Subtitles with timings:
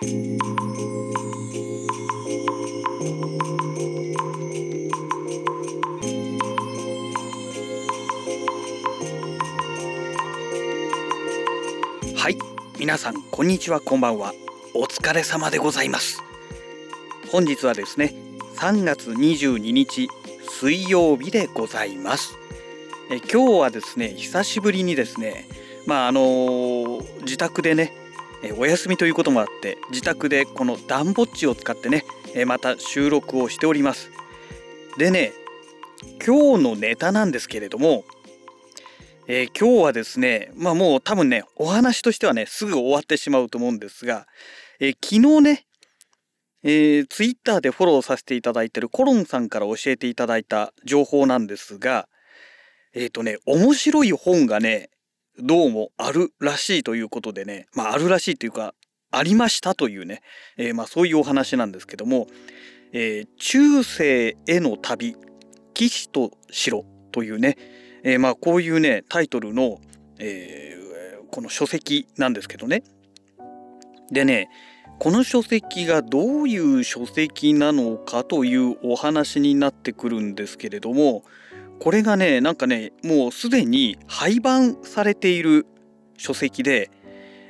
[0.00, 0.04] は
[12.30, 12.38] い
[12.78, 14.34] 皆さんこんにちはこんばんは。
[14.72, 16.22] お疲れ様でございます。
[17.32, 18.14] 本日はですね
[18.54, 20.08] 3月22日
[20.48, 22.38] 水曜日でございます。
[23.10, 25.48] え今日はですね久しぶりにですね
[25.86, 28.07] まああのー、自宅でね
[28.56, 32.04] お休みということもあって自宅でこの暖房地を使ってね
[32.46, 34.10] また収録をしております。
[34.96, 35.32] でね
[36.24, 38.04] 今日のネタなんですけれども
[39.30, 44.26] えー、今日はですね、まあもう多分ね、お話としてはね、すぐ終わってしまうと思うんですが、
[44.80, 45.66] えー、昨日ね、
[46.64, 52.08] えー、ツイッターでフォローさせていただいてるコロンさんから教えていただいた情報なんですが、
[52.94, 54.88] えっ、ー、とね、面白い本がね、
[55.40, 58.74] どうもあるらしいということでね、まああるらしいというか、
[59.10, 60.20] ありましたというね、
[60.56, 62.26] えー、まあそういうお話なんですけども、
[62.92, 65.16] えー、中世への旅、
[65.74, 67.56] 騎士と城というね、
[68.02, 69.78] えー、まあこういうねタイトルの、
[70.18, 72.82] えー、この書籍なんですけどね。
[74.10, 74.48] でね
[74.98, 81.22] この書籍がどういう書籍なのかというお話になってくるんですけれども
[81.80, 85.66] これがねなんかねもうすでに廃盤されている
[86.16, 86.90] 書籍で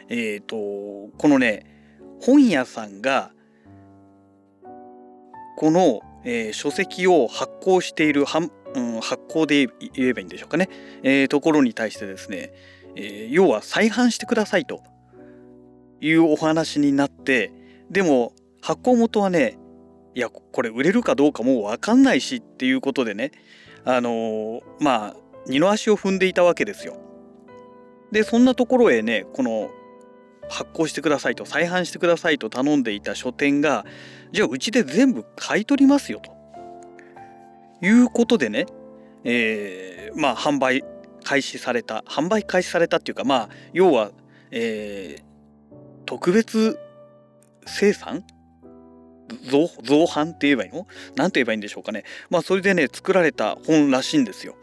[0.08, 1.64] えっ、ー、とこのね
[2.20, 3.32] 本屋さんが
[5.56, 8.24] この、えー、書籍を発行している
[8.74, 10.68] うん、発行で言えばいいんでしょうかね、
[11.02, 12.52] えー、ところに対してですね、
[12.96, 14.82] え、要は再販してくださいと
[16.00, 17.50] いうお話になって
[17.90, 19.58] でも発行元はね
[20.14, 23.32] いやこれ売れるかどうかもう分かんないしっていうことでね
[23.84, 26.96] あの、まあ二の足を踏んでいたわけですよ。
[28.12, 29.70] でそんなところへねこの
[30.48, 33.84] 発行してくださいと再販してくださいと頼んでいた書店が
[34.32, 36.36] じゃあうちで全部買い取りますよと。
[37.80, 38.66] いうことでね、
[39.22, 40.82] えー、まあ販売
[41.22, 44.10] 開始された販売開始されたっていうかまあ要は、
[44.50, 45.24] えー、
[46.06, 46.78] 特別
[47.66, 48.24] 生産
[49.50, 50.87] 造造版って言えばいいの？
[51.16, 54.56] 何て言えばいいんでしょうかねまあそれでね作られた本らしいんですよ。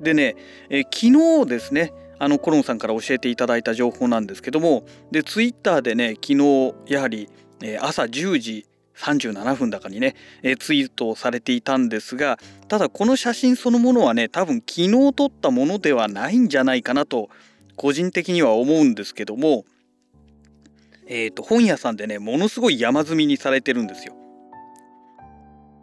[0.00, 0.36] でね、
[0.70, 7.28] えー、昨日ですねあのコロンさんから教えていただいた情報なんですけどもでツイッターでね昨日やはり、
[7.62, 8.66] えー、朝10時
[8.96, 17.28] 37分だかにね、えツイートされていたんですがただこの写真そのものはね多分昨日撮ったものではないんじゃないかなと
[17.76, 19.64] 個人的には思うんですけども
[21.08, 24.14] え、ー、と本屋さんでねものすごい山積みにされてるんですよ。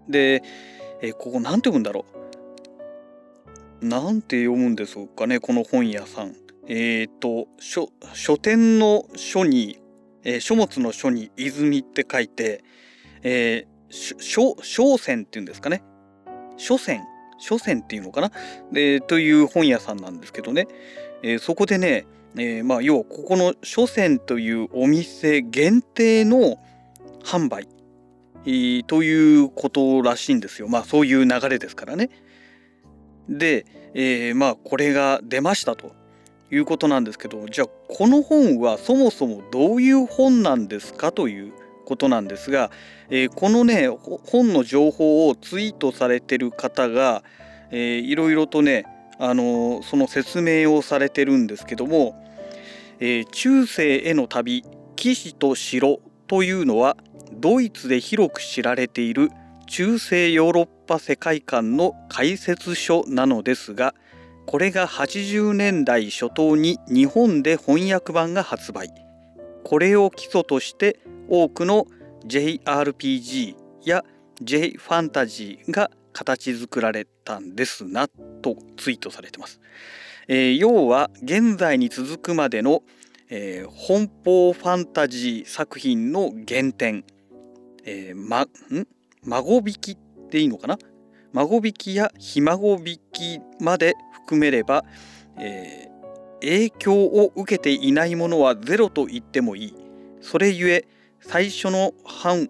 [0.07, 0.43] で、
[1.01, 2.05] えー、ここ何て読むんだろ
[3.81, 3.85] う。
[3.85, 6.35] なんて読むんですかねこの本屋さん。
[6.67, 9.79] えっ、ー、と書書店の書に、
[10.23, 12.63] え書物の書に泉って書いて
[13.27, 15.83] えー、商船っていうんですかね。
[16.57, 17.01] 書船
[17.39, 18.31] 書船っていうのかな。
[18.71, 20.67] でという本屋さんなんですけどね、
[21.23, 22.05] えー、そこでね、
[22.37, 26.57] えー、まあ要はここの書船というお店限定の
[27.23, 27.67] 販売、
[28.45, 32.09] えー、ということらしいんですよまあそういう流れですからね。
[33.27, 35.93] で、えー、まあこれが出ましたと
[36.51, 41.53] いうことなんですけどじゃあこの本はそもそもどういう本なんですかという
[41.85, 42.71] ことなんですが、
[43.09, 47.23] えー、このね本の情報をツイートされてる方が、
[47.71, 48.85] えー、いろいろとね、
[49.19, 52.15] あの、その説明をされてるんですけども、
[52.99, 54.63] えー、中世への旅
[54.95, 56.97] 騎士と城というのは
[57.33, 59.29] ドイツで広く知られている
[59.67, 63.93] 中世ヨーロッパ世界観の解説書なのですが
[64.45, 68.89] これが80年代初頭に日本で翻訳版が発売
[69.63, 71.87] これを基礎として多くの
[72.27, 74.03] JRPG や
[74.41, 79.59] J ファンタジーが形作られたんですなとツイートされてます。
[80.27, 82.81] えー、要は現在に続くまでの、
[83.29, 87.03] えー、本邦ファンタジー作品の原点、
[87.83, 88.47] えー、ま、ん？
[89.23, 89.97] 孫引きっ
[90.29, 90.77] ていいのかな？
[91.33, 94.83] 孫引きやひ孫引きまで含めれば、
[95.37, 99.75] えー、影響を受けていないものはゼロと言ってもいい。
[100.21, 100.87] それゆえ
[101.21, 101.93] 最初の
[102.23, 102.49] 版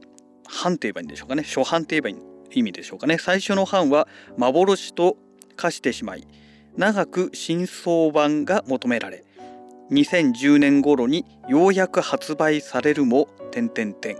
[0.63, 1.44] 版って言えばいいんでしょうかね？
[1.44, 2.18] 初版って言えばいい
[2.60, 3.18] 意味でしょうかね？
[3.18, 4.07] 最初の版は
[4.38, 5.18] 幻と
[5.56, 6.27] 化してしまい
[6.77, 9.24] 長く新装版が求められ
[9.92, 14.18] 2010年頃にようやく発売されるも点々点、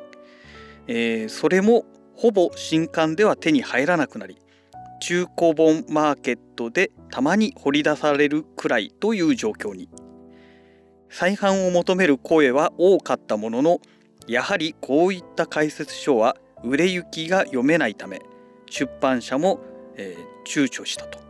[0.88, 1.86] え、それも
[2.16, 4.38] ほぼ新刊では手に入らなくなり
[5.02, 9.90] 中古本マーケットでたまに掘り出されるくらいという状況に
[11.10, 13.80] 再販を求める声は多かったものの
[14.28, 18.22] やはりこういった解説書は売れ行きが読めないため
[18.69, 19.60] 出版社も、
[19.98, 21.25] えー、躊躇したと。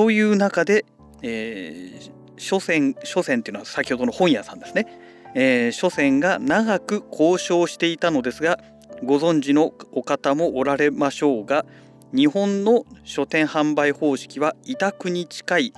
[0.00, 0.86] という中で、
[1.20, 4.86] えー、書店書店っていうのは先ほどの本屋さんですね、
[5.34, 8.58] えー、書店が長く交渉していたのですが
[9.04, 11.66] ご存知のお方もおられましょうが
[12.14, 15.74] 日本の書店販売方式は委託に近い、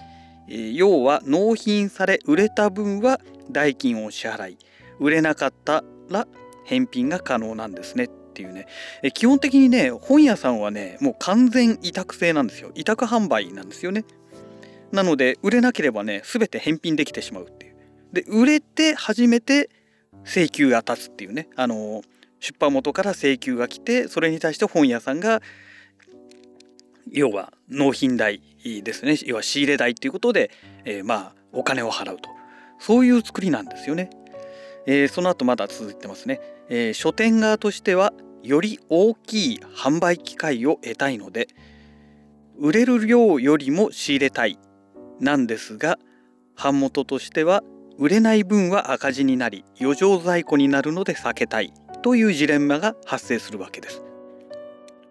[0.47, 3.19] えー、要は納品され売れた分は
[3.51, 4.59] 代金を支払い
[5.01, 6.29] 売れなかったら
[6.65, 8.09] 返品が可能なんですね。
[8.43, 8.67] っていうね、
[9.03, 12.73] え基本的にね本屋さんはねもう完全委託制なんですよ。
[12.75, 14.05] 委託販売なんですよね。
[14.91, 17.77] なので売れなければね全て返品できてしまうっていう。
[18.13, 19.71] で売れて初めて
[20.25, 21.49] 請求が立つっていうね。
[21.57, 22.03] あの
[22.41, 25.41] 出版元から請求が来てそれに対して本屋さんが
[27.11, 29.17] 要は納品代ですね。
[29.25, 30.51] 要は仕入れ代っていうことで、
[30.85, 32.29] えー、まあお金を払うと。
[32.79, 34.11] そういう作りなんですよね。
[34.87, 38.13] えー、その後まだ続いてますね、えー、書店側としては
[38.43, 41.49] より大きい販売機会を得たいので
[42.59, 44.59] 売れる量よりも仕入れたい
[45.21, 45.99] なんですが
[46.57, 47.63] 版元としては
[47.99, 51.73] 売れない分は赤字になり余剰在庫になるので避けたい
[52.03, 54.03] というジレンマが発生するわけです。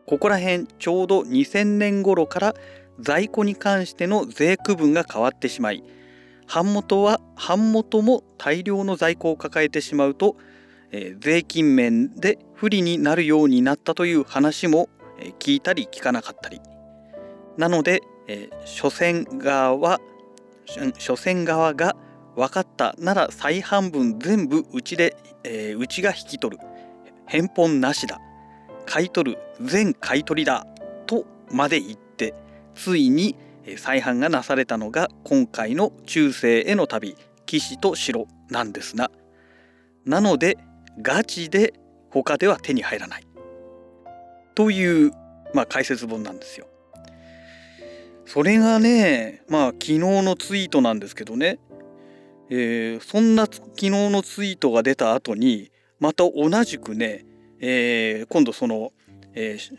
[0.06, 2.56] ここら辺ちょうど2000年頃から
[3.00, 5.83] 在庫に関しての税区分が変わってしまい
[6.54, 10.36] 版元は版元も大量の在庫を抱えてしまうと、
[11.19, 14.89] 税金面で不利になるようになったという話も、
[15.39, 16.61] 聞いたり聞かなかったり。
[17.57, 19.99] なので、えー、書店側は
[20.97, 21.95] 書店側が
[22.35, 25.15] 分かったなら再半分全部うちで、
[25.77, 26.63] うちが引き取る。
[27.27, 28.19] 返本なしだ。
[28.85, 30.65] 買い取る全買い取りだ
[31.05, 32.33] とまで言って
[32.75, 33.37] ついに
[33.77, 37.15] 再販がなされたのが今回の中世への旅。
[37.45, 39.11] 騎士と城なんですが
[40.05, 40.57] なので
[40.99, 41.73] ガチで
[42.09, 43.27] 他では手に入らない
[44.55, 45.11] という、
[45.53, 46.67] まあ、解説本なんですよ。
[48.25, 51.59] それがねまあ昨日のツイートなんですけどね、
[52.49, 57.25] えー、そんな昨日のツイートが出た後にまた同じくね、
[57.59, 58.94] えー、今度その、
[59.33, 59.77] えー、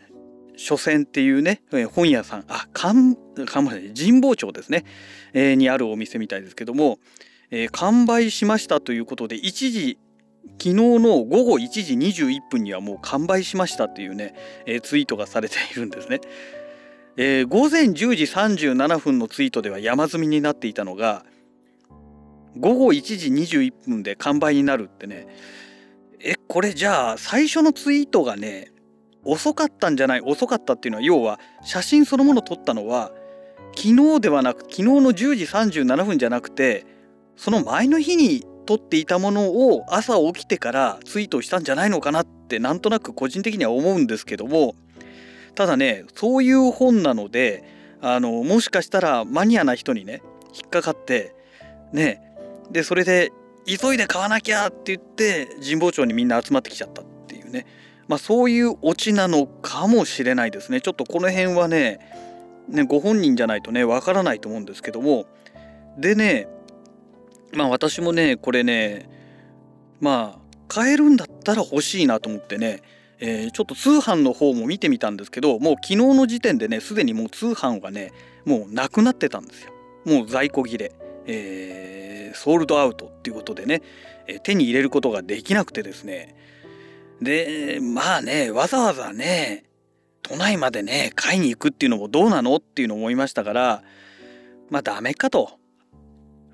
[0.56, 1.62] 書店っていうね
[1.94, 3.17] 本屋さんあ神
[4.20, 4.85] 保町ですね、
[5.32, 6.99] えー、にあるお店みたいですけども、
[7.50, 9.99] えー、完売しましたということで一時
[10.59, 14.35] 昨日の午後1時21分にはもう完売しましたっていうね、
[14.67, 16.21] えー、ツイートがされているんですね。
[17.17, 21.25] えー、午前10時37分のツイートでは山積みになっていたのが
[22.59, 25.27] 午後1時21分で完売になるってね
[26.21, 28.73] えこれじゃあ最初のツイートがね
[29.25, 33.12] 遅かったんじゃない遅かったっていうのは要は写真そのもの撮ったのは
[33.77, 36.87] 昨日ではなく昨日の10時37分じゃなくて
[37.37, 44.75] その前の日に撮っていたものを朝起きてからツイートしたんじゃないのかなってなんとなく個人的には思うんですけども。
[45.55, 47.62] ただねそういう本なので
[48.00, 50.23] あのもしかしたらマニアな人にね
[50.55, 51.35] 引っかかって
[51.93, 52.23] ね
[52.70, 53.32] でそれで
[53.67, 57.67] 急いで買わなきゃって言って神保町にみんな集まってきちゃったっていうね。
[58.08, 60.81] まあ、そういうオチなのかもしれないですね。
[60.81, 62.00] ちょっとこの辺はね
[62.69, 65.26] ねご本人じゃないとねわからないと思うんですけども。
[65.97, 66.49] でね
[67.55, 69.09] まあ私もねこれね
[70.01, 72.82] まあ買えるんだったら欲しいなと思ってね、
[73.21, 78.13] えー、ちょっと通販の方も見てみたんですけどもう昨日の時点でねすでにもう通販がね
[78.44, 79.73] もうなくなってたんですよ。
[80.05, 80.93] もう在庫切れ、
[81.27, 83.82] えー、ソールドアウトっていうことでね、
[84.27, 86.35] え、手に入れることができなくてですね。
[87.21, 89.65] でまあねわざわざね
[90.23, 93.82] 都内までね買いに行くっていうのもどうなのっていうのを思いましたから
[94.71, 95.51] まあダメかと。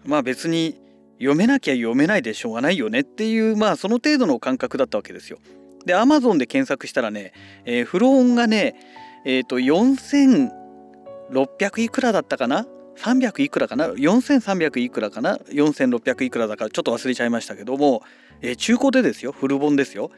[0.05, 0.88] まあ別に
[1.18, 5.38] 読めなきゃ読めないでしょうがないよねっていうまあその程度の感覚だったわけですよ。
[5.84, 7.32] で Amazon で検索したらね、
[7.64, 8.76] えー、フロンがね
[9.25, 16.64] えっ、ー、と4600いくらだったかな？300いくらかな？4300いくらかな？4600いくらだか？
[16.64, 18.02] らちょっと忘れちゃいましたけども、
[18.40, 19.32] えー、中古でですよ。
[19.32, 20.10] フル本ですよ。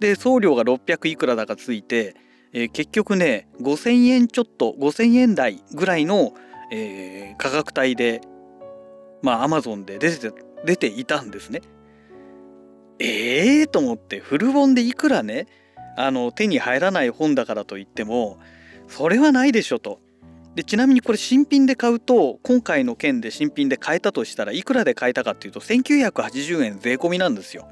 [0.00, 2.16] で送料が600いくらだかついて、
[2.52, 6.32] えー、結局ね5,000円ちょっと5,000円台ぐらいの、
[6.72, 8.20] えー、価格帯で
[9.22, 10.32] まあアマゾンで出て
[10.64, 11.62] 出ていたんですね。
[12.98, 15.46] ええー、と思ってフル本でいくらね
[15.96, 18.38] あの手に入らない本だからといっても
[18.88, 20.00] それはないでしょと。
[20.54, 27.68] でちなみにこれ新品で買うと今回の件で新品で買えたとしたらいくらで買えたかっていうと1980円税込みなんですよ。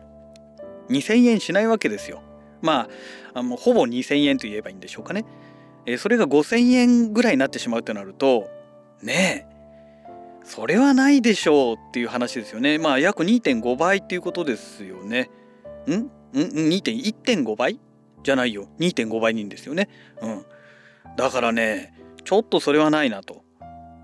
[0.89, 2.23] 2,000円しないわけですよ。
[2.63, 2.89] ま
[3.35, 5.25] ああのほぼ2,000円と言えばいいんでしょうかね。
[5.87, 8.49] えー、それが5,000円ぐらいになってしまうとなると
[9.03, 9.50] ねえ
[10.45, 12.79] それはないでしょうっていう話ですよね。
[12.79, 15.31] まあ約2.5倍っていうことですよね。
[15.87, 15.93] ん？
[15.93, 17.81] ん？1.5倍
[18.23, 19.89] じゃないよ2.5倍にんですよね。
[20.21, 20.45] うん、
[21.17, 21.95] だからね
[22.25, 23.45] ちょっとそれはないなと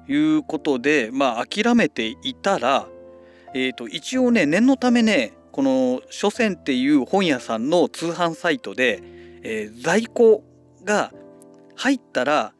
[0.08, 2.88] いうことでまあ諦めていたら、
[3.54, 9.02] えー、と一応ね念のためねこの書店っていう本屋さんの通販サイトで、
[9.42, 10.44] えー、在庫
[10.84, 11.12] が
[11.74, 12.52] 入ったら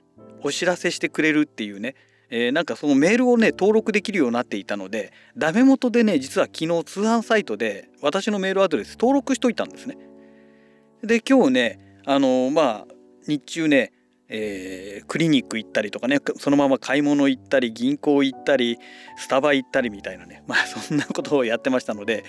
[0.42, 1.95] お知らせしてくれるっていうね、
[2.37, 9.97] えー、なんかそのメールをね登録できるようになっていたのでダメ元でね実は昨日通販サイトで私のメールアドレス登録しといたんですね。
[11.02, 12.87] で今日ねあのまあ
[13.26, 13.93] 日中ね
[14.28, 18.76] えー、クリニック行ったりとかねそのまま買い物行ったり銀行行ったり
[19.16, 22.25] スタバ行ったりみたいなねまあ そんなことをやってましたので、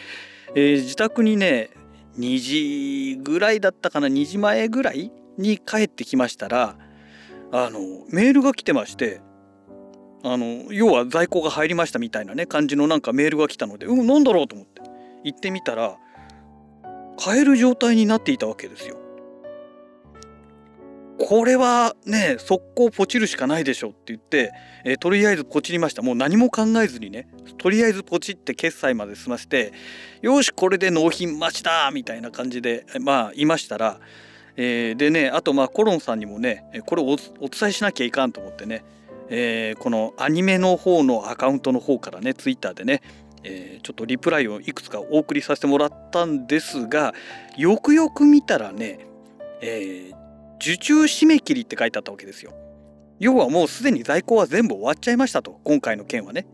[0.53, 1.71] え、自宅にね
[2.19, 6.77] 2時ぐらいだったかな2時前ぐらいに帰ってきましたら
[7.51, 9.19] あのメールが来てまして
[10.23, 14.81] あの要は在庫が入りましたみたいなね感じのなんかメールが来たのでうん何だろうと思って
[15.23, 15.97] 行ってみたら
[17.17, 18.97] 買える状態になっていたわけですよ。
[21.19, 24.53] これはね速攻ポチるしかないでしょって言って、
[24.85, 29.73] えー、とりあえずポチりましたもう何も考えずにねとりあえずポチって決済まで済ませて
[30.21, 33.99] よしこれで納品待ちだみたいな感じでまあいましたら、
[34.57, 38.83] えー、でねあとまあコロンさんにもねこれをお伝えしなきゃいかんと思ってね、
[39.29, 43.01] えー、このアニメの方のアカウントの方からねツイッターでね
[43.43, 47.13] えー、ちょっとリプライをいくつかお送りさせてもらったんですが
[47.55, 48.99] よくよく見たらね、
[49.61, 50.15] えー、
[50.55, 52.53] 受注締め切りって書いてあったわけですよ。
[53.19, 56.45] 要はもうすでに在庫は全部終わっちゃいましたと今回の件はね。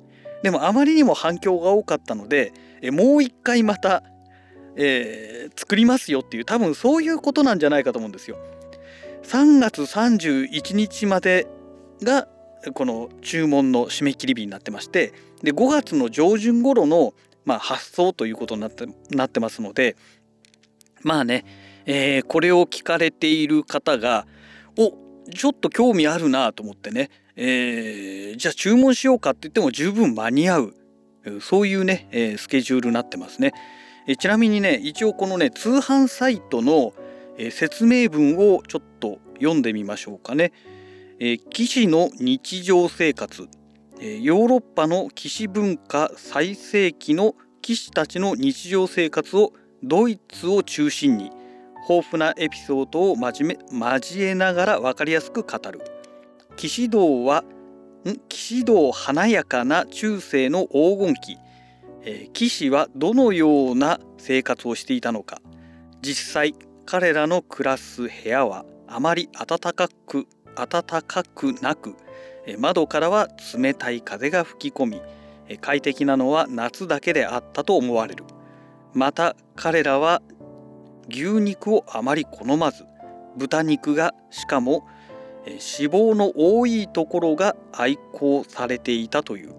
[0.44, 2.54] でもあまりにも反響が多かったので
[2.92, 4.04] もう一回また、
[4.76, 8.38] えー、作りますよっていう多分そういうことなんじゃないかと思うんですよ。
[9.24, 11.48] 3月31日まで
[12.02, 12.28] が
[12.72, 17.14] この注文の締め切り日になってましてで5月の上旬頃の、
[17.46, 19.96] まあ、発送ということになってなってますので
[21.02, 21.46] まあね
[21.86, 24.26] えー、これを聞かれている方が
[24.78, 24.94] お
[25.32, 30.76] ちょっと興味あるなと思ってね、えー、じゃあ注文しようかって言っても十分間に合う
[31.42, 33.54] そういうね、えー、スケジュールになってますね、
[34.08, 36.94] えちなみにね一応このね通販サイトの、
[37.38, 40.52] え説明文をちょっと読んでみましょうかね、
[41.20, 43.48] え騎士の日常生活、
[44.00, 49.54] えヨーロッパの騎士文化最盛期の騎士たちの日常生活を
[49.84, 51.32] ドイツを中心に
[51.88, 55.82] 豊富なエピソードを交えながら分かりやすく語る。
[56.56, 57.44] 騎士道は
[58.28, 61.38] 騎士道華やかな中世の黄金期、
[62.02, 65.42] えー、騎士はどのような生活をしていたのか。
[66.02, 66.56] 実際
[66.86, 71.96] 彼らの暮らす部屋はあまり暖かく暖かくなく
[72.58, 75.02] 窓からは冷たい風が吹き込み
[75.62, 78.24] 快適なのは夏だけであったと思われる。
[78.94, 80.22] また彼らは
[81.10, 82.86] 牛肉をあまり好まず
[83.38, 84.88] 豚肉がしかも
[85.46, 85.58] 脂
[85.90, 89.56] 肪の多いところが愛好されていたという。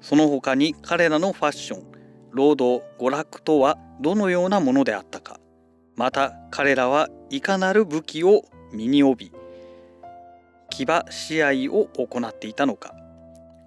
[0.00, 1.84] その他に彼らのファッション
[2.30, 5.38] 労働娯楽とはどのようなものであったか。
[5.96, 9.32] また彼らはいかなる武器を身に帯び
[10.70, 12.94] 騎馬試合を行っていたのか。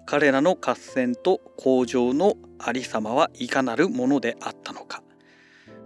[0.06, 5.02] 彼らの合戦と工場のありさまはいかなるものであったのか。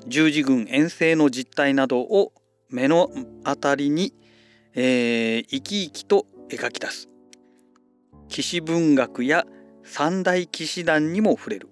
[0.07, 2.33] 十字軍遠征の実態などを
[2.71, 3.11] 目の
[3.45, 4.15] 当たりに、
[4.75, 7.09] えー、生き生きと描き出す。
[8.29, 9.45] 騎士文学や
[9.85, 11.69] 三大騎士団にも触れる。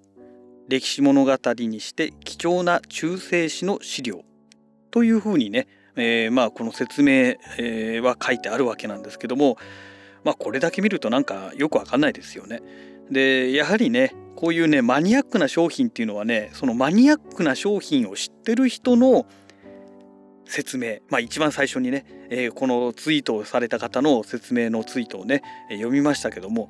[0.67, 4.23] 歴史物語にして貴重な中世史の資料。
[4.91, 7.35] というふうにね、えー、まあこの説明、
[8.01, 9.57] は書いてあるわけなんですけども
[10.23, 12.61] まあこれだけ見るとなんかよくわかんないですよね。
[13.09, 19.25] でやはりねこういうねマニアックな商品っていうのはねそのマニアックな商品を知ってる人の
[20.45, 26.69] 説明まあ一番最初にね、えー、このツイートをされた方の説明のツイートをね、読みましたけども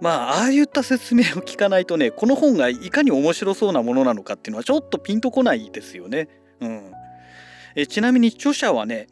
[0.00, 6.28] まあああいった説明を聞かないとねこの本がいかに面白そうなものなのかっていうのはちょっとピンとこないですよね。
[6.60, 6.92] うん、
[7.74, 9.08] えちなみに著者はね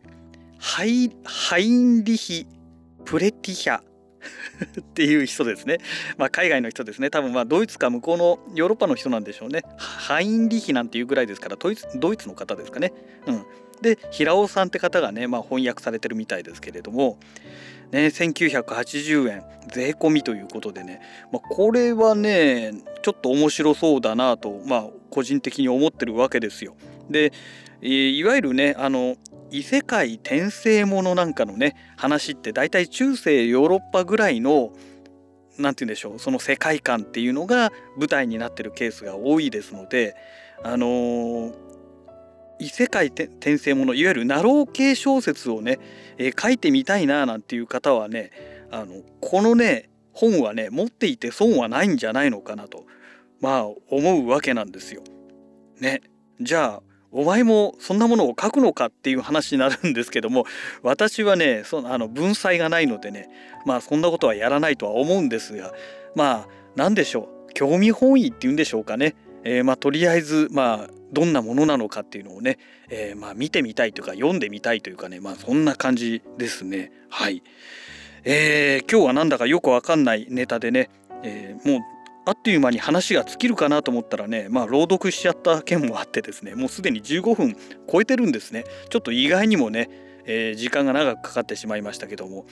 [0.59, 2.47] ハイハインリヒ・
[3.05, 3.81] プレティヒャ
[4.81, 5.79] っていう人ですね。
[6.17, 7.11] まあ、海外の人ですね。
[7.11, 9.62] 多分まあドイツか向こうのヨーロッパの人なんでしょうね。
[9.77, 12.93] ハインリヒなんていうぐらいですからドイツドイツの方ですかね。
[13.27, 13.45] うん、
[13.81, 17.19] で平尾さんって方がね、まあ、翻訳されてるみたいですけれども、
[17.93, 21.00] ね、1980円税込みということでね、
[21.33, 22.73] まあ、これはね
[23.03, 26.77] ちょっと面白そうだなと、まあ、個人的に思ってるわけですよ。
[27.11, 27.33] で
[27.81, 29.17] いわゆるねあの
[29.50, 34.73] 異世界転生ものなんかのね話って大体中世ヨーロッパぐらいの
[35.59, 40.17] 何て言うんでしょうその世界観っていうのが舞台になってるケースが多いですので
[40.62, 41.55] あのー、
[42.59, 45.79] 異世界転生ものいわゆるナロー系小説をね、
[46.19, 48.33] えー、書いてみたいななんていう方はね
[48.71, 52.85] あのこのね本はね持っていて損はないんじゃないのかなと
[53.40, 55.02] まあ思うわけなんですよ。
[55.80, 56.00] ね
[56.40, 60.45] じゃあお前もそんなものを書くのかっていう話になるんですけども
[60.83, 63.28] 私はねそのあの文才がないのでね
[63.64, 65.73] まあそんなことはやらないとは思うんですが
[66.14, 72.59] まあ何でしょう興味本位っていうんでしょうかね、えー、まあとりあえずまあどんなものなのかっていうのをね、
[72.90, 77.42] えー、まあ見てみたいというか読んでみたいというかねまあそんな感じですねはい。
[78.25, 80.90] えー、今日はなんだかよくわかんないネタでね、
[81.23, 81.80] えー、もう
[82.28, 87.56] あっという間に話が尽きるかなと思ったらねまあ朗読しちゃった件もあってですねもうすでに15分
[87.90, 88.64] 超えてるんですね。
[88.90, 89.88] ちょっと意外にもね、
[90.26, 92.44] えー、時間が長くかかってしまいましたけども、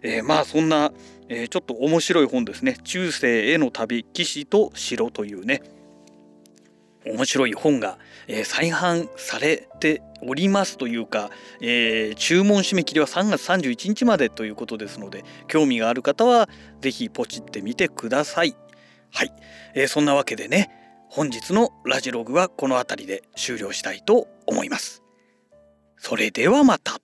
[0.00, 0.92] えー、まあそんな、
[1.28, 5.62] えー、ちょっと面白い本ですね「中世への旅騎士と城」というね
[7.04, 16.48] 面白い本が、えー、再販されておりますというか、えー、注文締め切りは3月31日までということですので興味がある方は
[16.80, 18.56] 是非ポチってみてください。
[19.12, 19.32] はい、
[19.74, 20.70] えー、そんなわけでね
[21.08, 25.02] 本日のラジログはこの辺りで終了したいと思います。
[25.96, 27.00] それではまた。